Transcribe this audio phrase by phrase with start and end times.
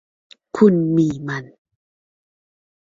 [0.57, 1.45] คุณมีมัน